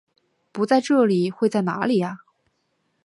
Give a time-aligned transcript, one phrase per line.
[0.51, 2.21] 不在这里会在哪里啊？